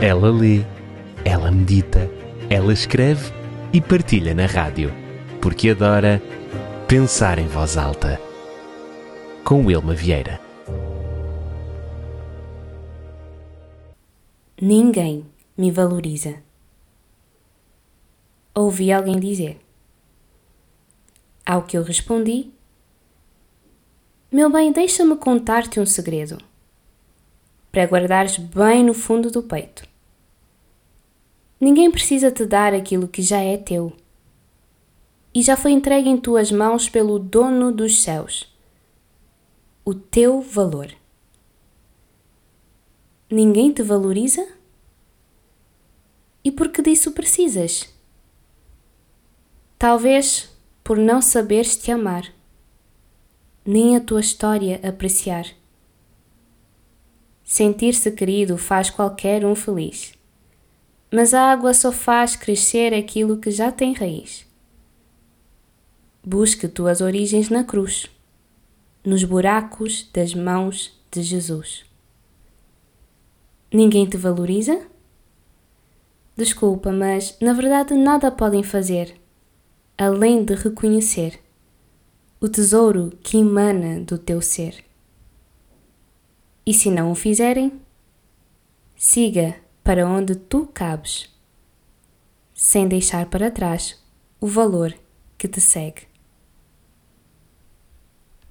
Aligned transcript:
Ela 0.00 0.30
lê, 0.30 0.62
ela 1.24 1.50
medita, 1.50 2.10
ela 2.50 2.70
escreve 2.70 3.32
e 3.72 3.80
partilha 3.80 4.34
na 4.34 4.44
rádio, 4.44 4.92
porque 5.40 5.70
adora 5.70 6.22
pensar 6.86 7.38
em 7.38 7.46
voz 7.46 7.78
alta. 7.78 8.20
Com 9.42 9.64
Wilma 9.64 9.94
Vieira. 9.94 10.38
Ninguém 14.60 15.24
me 15.56 15.70
valoriza. 15.70 16.42
Ouvi 18.54 18.92
alguém 18.92 19.18
dizer. 19.18 19.58
Ao 21.44 21.62
que 21.62 21.78
eu 21.78 21.82
respondi: 21.82 22.50
Meu 24.30 24.50
bem, 24.50 24.72
deixa-me 24.72 25.16
contar-te 25.16 25.80
um 25.80 25.86
segredo 25.86 26.36
para 27.76 27.84
guardares 27.84 28.38
bem 28.38 28.82
no 28.82 28.94
fundo 28.94 29.30
do 29.30 29.42
peito. 29.42 29.86
Ninguém 31.60 31.90
precisa 31.90 32.30
te 32.30 32.46
dar 32.46 32.72
aquilo 32.72 33.06
que 33.06 33.20
já 33.20 33.42
é 33.42 33.58
teu 33.58 33.92
e 35.34 35.42
já 35.42 35.58
foi 35.58 35.72
entregue 35.72 36.08
em 36.08 36.16
tuas 36.16 36.50
mãos 36.50 36.88
pelo 36.88 37.18
dono 37.18 37.70
dos 37.70 38.02
céus. 38.02 38.50
O 39.84 39.92
teu 39.92 40.40
valor. 40.40 40.90
Ninguém 43.30 43.70
te 43.70 43.82
valoriza? 43.82 44.48
E 46.42 46.50
por 46.50 46.70
que 46.70 46.80
disso 46.80 47.12
precisas? 47.12 47.94
Talvez 49.78 50.50
por 50.82 50.96
não 50.96 51.20
saberes 51.20 51.76
te 51.76 51.90
amar, 51.90 52.32
nem 53.66 53.94
a 53.94 54.00
tua 54.00 54.20
história 54.20 54.80
apreciar. 54.82 55.55
Sentir-se 57.46 58.10
querido 58.10 58.58
faz 58.58 58.90
qualquer 58.90 59.46
um 59.46 59.54
feliz. 59.54 60.12
Mas 61.10 61.32
a 61.32 61.52
água 61.52 61.72
só 61.72 61.92
faz 61.92 62.34
crescer 62.34 62.92
aquilo 62.92 63.38
que 63.38 63.52
já 63.52 63.70
tem 63.70 63.94
raiz. 63.94 64.44
Busque 66.24 66.66
tuas 66.66 67.00
origens 67.00 67.48
na 67.48 67.62
cruz, 67.62 68.10
nos 69.04 69.22
buracos 69.22 70.10
das 70.12 70.34
mãos 70.34 71.00
de 71.08 71.22
Jesus. 71.22 71.84
Ninguém 73.72 74.06
te 74.06 74.16
valoriza? 74.16 74.84
Desculpa, 76.36 76.90
mas 76.90 77.36
na 77.40 77.52
verdade 77.52 77.94
nada 77.94 78.32
podem 78.32 78.64
fazer 78.64 79.14
além 79.96 80.44
de 80.44 80.54
reconhecer 80.54 81.40
o 82.38 82.48
tesouro 82.48 83.16
que 83.22 83.38
emana 83.38 84.00
do 84.00 84.18
teu 84.18 84.42
ser. 84.42 84.84
E 86.66 86.74
se 86.74 86.90
não 86.90 87.12
o 87.12 87.14
fizerem, 87.14 87.80
siga 88.96 89.54
para 89.84 90.04
onde 90.04 90.34
tu 90.34 90.66
cabes, 90.74 91.32
sem 92.52 92.88
deixar 92.88 93.26
para 93.26 93.52
trás 93.52 94.02
o 94.40 94.48
valor 94.48 94.92
que 95.38 95.46
te 95.46 95.60
segue. 95.60 96.08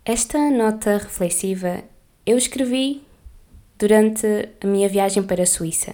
Esta 0.05 0.49
nota 0.49 0.97
reflexiva 0.97 1.83
eu 2.25 2.37
escrevi 2.37 3.03
durante 3.77 4.25
a 4.61 4.65
minha 4.65 4.87
viagem 4.87 5.21
para 5.21 5.43
a 5.43 5.47
Suíça. 5.47 5.91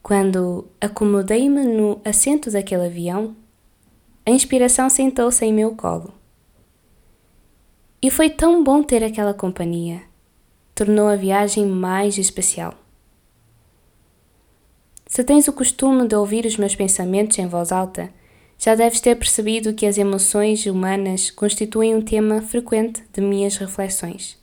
Quando 0.00 0.68
acomodei-me 0.80 1.64
no 1.64 2.00
assento 2.04 2.52
daquele 2.52 2.86
avião, 2.86 3.34
a 4.24 4.30
inspiração 4.30 4.88
sentou-se 4.88 5.44
em 5.44 5.52
meu 5.52 5.74
colo. 5.74 6.14
E 8.00 8.12
foi 8.12 8.30
tão 8.30 8.62
bom 8.62 8.80
ter 8.84 9.02
aquela 9.02 9.34
companhia 9.34 10.11
tornou 10.74 11.08
a 11.08 11.16
viagem 11.16 11.66
mais 11.66 12.18
especial. 12.18 12.74
Se 15.06 15.22
tens 15.22 15.46
o 15.46 15.52
costume 15.52 16.08
de 16.08 16.16
ouvir 16.16 16.46
os 16.46 16.56
meus 16.56 16.74
pensamentos 16.74 17.38
em 17.38 17.46
voz 17.46 17.70
alta, 17.70 18.10
já 18.58 18.74
deves 18.74 19.00
ter 19.00 19.16
percebido 19.16 19.74
que 19.74 19.84
as 19.84 19.98
emoções 19.98 20.64
humanas 20.66 21.30
constituem 21.30 21.94
um 21.94 22.00
tema 22.00 22.40
frequente 22.40 23.02
de 23.12 23.20
minhas 23.20 23.56
reflexões. 23.56 24.38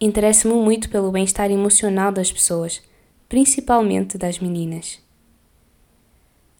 Interesso-me 0.00 0.54
muito 0.54 0.90
pelo 0.90 1.12
bem-estar 1.12 1.50
emocional 1.50 2.10
das 2.10 2.30
pessoas, 2.30 2.82
principalmente 3.28 4.18
das 4.18 4.40
meninas. 4.40 5.00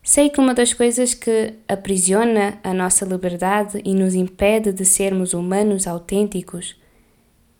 Sei 0.02 0.30
que 0.30 0.40
uma 0.40 0.54
das 0.54 0.72
coisas 0.72 1.12
que 1.12 1.54
aprisiona 1.68 2.58
a 2.64 2.72
nossa 2.72 3.04
liberdade 3.04 3.82
e 3.84 3.94
nos 3.94 4.14
impede 4.14 4.72
de 4.72 4.84
sermos 4.84 5.34
humanos 5.34 5.86
autênticos 5.86 6.80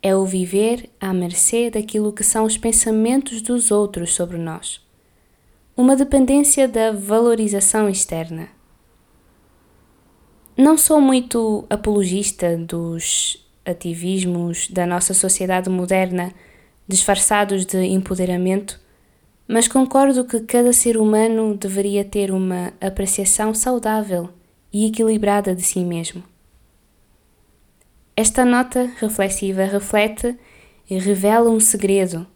é 0.03 0.13
o 0.13 0.25
viver 0.25 0.89
à 0.99 1.13
mercê 1.13 1.69
daquilo 1.69 2.11
que 2.11 2.25
são 2.25 2.43
os 2.43 2.57
pensamentos 2.57 3.41
dos 3.41 3.71
outros 3.71 4.13
sobre 4.13 4.37
nós. 4.37 4.85
Uma 5.77 5.95
dependência 5.95 6.67
da 6.67 6.91
valorização 6.91 7.87
externa. 7.87 8.49
Não 10.57 10.77
sou 10.77 10.99
muito 10.99 11.65
apologista 11.69 12.57
dos 12.57 13.43
ativismos 13.65 14.67
da 14.67 14.85
nossa 14.85 15.13
sociedade 15.13 15.69
moderna 15.69 16.33
disfarçados 16.85 17.65
de 17.65 17.81
empoderamento, 17.85 18.79
mas 19.47 19.69
concordo 19.69 20.25
que 20.25 20.41
cada 20.41 20.73
ser 20.73 20.97
humano 20.97 21.55
deveria 21.55 22.03
ter 22.03 22.29
uma 22.29 22.73
apreciação 22.81 23.53
saudável 23.53 24.29
e 24.71 24.85
equilibrada 24.85 25.55
de 25.55 25.61
si 25.61 25.79
mesmo. 25.79 26.32
Esta 28.15 28.45
nota 28.45 28.91
reflexiva 28.99 29.65
reflete 29.65 30.37
e 30.87 30.99
revela 30.99 31.49
um 31.49 31.59
segredo. 31.59 32.27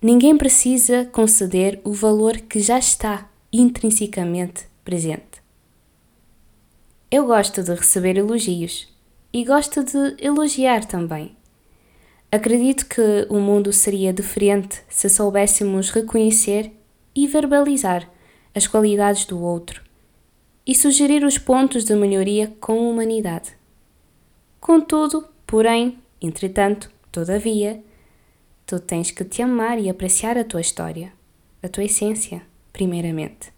Ninguém 0.00 0.36
precisa 0.36 1.06
conceder 1.06 1.80
o 1.82 1.94
valor 1.94 2.36
que 2.36 2.60
já 2.60 2.78
está 2.78 3.30
intrinsecamente 3.50 4.66
presente. 4.84 5.42
Eu 7.10 7.26
gosto 7.26 7.62
de 7.62 7.74
receber 7.74 8.18
elogios 8.18 8.86
e 9.32 9.44
gosto 9.44 9.82
de 9.82 10.14
elogiar 10.18 10.84
também. 10.84 11.34
Acredito 12.30 12.84
que 12.84 13.26
o 13.30 13.38
mundo 13.38 13.72
seria 13.72 14.12
diferente 14.12 14.82
se 14.88 15.08
soubéssemos 15.08 15.88
reconhecer 15.88 16.70
e 17.14 17.26
verbalizar 17.26 18.10
as 18.54 18.66
qualidades 18.66 19.24
do 19.24 19.40
outro 19.40 19.82
e 20.66 20.74
sugerir 20.74 21.24
os 21.24 21.38
pontos 21.38 21.84
de 21.84 21.94
melhoria 21.94 22.52
com 22.60 22.90
humanidade. 22.90 23.63
Contudo, 24.64 25.28
porém, 25.46 25.98
entretanto, 26.22 26.90
todavia, 27.12 27.84
tu 28.64 28.80
tens 28.80 29.10
que 29.10 29.22
te 29.22 29.42
amar 29.42 29.78
e 29.78 29.90
apreciar 29.90 30.38
a 30.38 30.42
tua 30.42 30.62
história, 30.62 31.12
a 31.62 31.68
tua 31.68 31.84
essência, 31.84 32.40
primeiramente. 32.72 33.52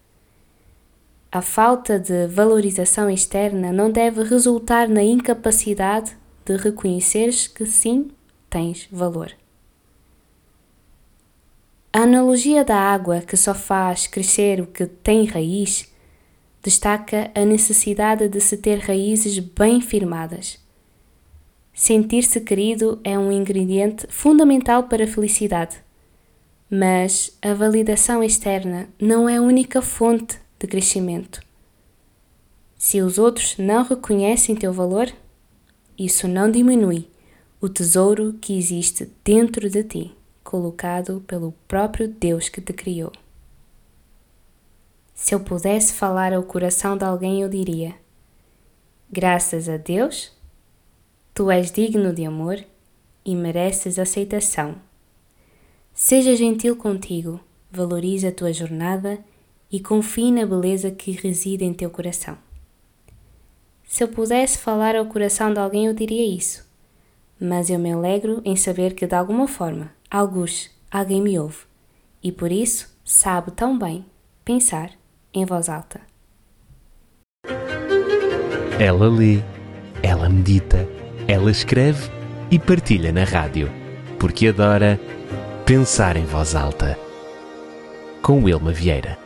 A 1.31 1.41
falta 1.41 1.97
de 1.97 2.27
valorização 2.27 3.09
externa 3.09 3.73
não 3.73 3.89
deve 3.89 4.25
resultar 4.25 4.89
na 4.89 5.01
incapacidade 5.01 6.17
de 6.45 6.57
reconheceres 6.57 7.47
que 7.47 7.65
sim 7.67 8.11
tens 8.51 8.89
valor. 8.91 9.31
A 11.93 12.01
analogia 12.01 12.65
da 12.65 12.81
água 12.81 13.21
que 13.21 13.37
só 13.37 13.55
faz 13.55 14.09
crescer 14.09 14.61
o 14.61 14.67
que 14.67 14.87
tem 14.87 15.25
raiz 15.25 15.89
destaca 16.61 17.31
a 17.33 17.45
necessidade 17.45 18.29
de 18.29 18.41
se 18.41 18.57
ter 18.57 18.81
raízes 18.81 19.39
bem 19.39 19.81
firmadas 19.81 20.66
Sentir-se 21.79 22.41
querido 22.41 22.99
é 23.05 23.19
um 23.19 23.31
ingrediente 23.31 24.07
fundamental 24.09 24.85
para 24.85 25.05
a 25.05 25.07
felicidade. 25.07 25.77
Mas 26.71 27.37
a 27.43 27.53
validação 27.53 28.25
externa 28.25 28.89
não 28.99 29.29
é 29.29 29.37
a 29.37 29.43
única 29.43 29.83
fonte 29.83 30.41
de 30.59 30.67
crescimento. 30.67 31.39
Se 32.79 33.03
os 33.03 33.19
outros 33.19 33.59
não 33.59 33.85
reconhecem 33.85 34.57
teu 34.57 34.73
valor, 34.73 35.13
isso 35.99 36.27
não 36.27 36.51
diminui 36.51 37.11
o 37.61 37.69
tesouro 37.69 38.33
que 38.41 38.57
existe 38.57 39.13
dentro 39.23 39.69
de 39.69 39.85
ti, 39.85 40.17
colocado 40.43 41.23
pelo 41.27 41.53
próprio 41.69 42.09
Deus 42.09 42.49
que 42.49 42.63
te 42.63 42.73
criou. 42.73 43.13
Se 45.15 45.35
eu 45.35 45.41
pudesse 45.41 45.93
falar 45.93 46.33
ao 46.33 46.43
coração 46.43 46.97
de 46.97 47.05
alguém, 47.05 47.43
eu 47.43 47.51
diria: 47.51 47.95
Graças 49.11 49.69
a 49.69 49.77
Deus 49.77 50.36
Tu 51.37 51.51
és 51.51 51.71
digno 51.71 52.15
de 52.15 52.25
amor 52.25 52.65
e 53.23 53.37
mereces 53.37 53.99
aceitação. 53.99 54.77
Seja 55.93 56.35
gentil 56.35 56.77
contigo, 56.77 57.39
valorize 57.71 58.27
a 58.27 58.33
tua 58.33 58.55
jornada 58.55 59.19
e 59.71 59.79
confie 59.79 60.33
na 60.33 60.47
beleza 60.47 60.91
que 60.91 61.11
reside 61.11 61.63
em 61.63 61.75
teu 61.75 61.91
coração. 61.91 62.39
Se 63.85 64.03
eu 64.03 64.09
pudesse 64.09 64.57
falar 64.57 64.97
ao 64.97 65.05
coração 65.05 65.53
de 65.53 65.61
alguém, 65.61 65.85
eu 65.85 65.93
diria 65.93 66.25
isso, 66.25 66.67
mas 67.39 67.69
eu 67.69 67.79
me 67.79 67.93
alegro 67.93 68.41
em 68.43 68.57
saber 68.57 68.95
que 68.95 69.07
de 69.07 69.15
alguma 69.15 69.47
forma, 69.47 69.93
alguns, 70.11 70.71
alguém 70.91 71.21
me 71.21 71.39
ouve 71.39 71.67
e 72.23 72.33
por 72.33 72.51
isso 72.51 72.89
sabe 73.05 73.51
tão 73.51 73.79
bem 73.79 74.07
pensar 74.43 74.91
em 75.35 75.45
voz 75.45 75.69
alta. 75.69 76.01
Ela 78.81 79.11
lê, 79.11 79.43
ela 80.03 80.31
medita 80.31 80.96
ela 81.29 81.51
escreve 81.51 82.09
e 82.51 82.59
partilha 82.59 83.13
na 83.13 83.25
rádio, 83.25 83.69
porque 84.19 84.49
adora 84.49 85.01
pensar 85.65 86.17
em 86.17 86.25
voz 86.25 86.55
alta. 86.55 86.97
Com 88.23 88.45
Wilma 88.45 88.71
Vieira. 88.71 89.26